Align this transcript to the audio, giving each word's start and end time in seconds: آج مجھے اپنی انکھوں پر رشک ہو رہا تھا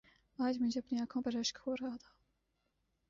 آج 0.39 0.57
مجھے 0.61 0.79
اپنی 0.79 0.99
انکھوں 0.99 1.21
پر 1.21 1.33
رشک 1.33 1.59
ہو 1.67 1.75
رہا 1.75 1.95
تھا 1.97 2.09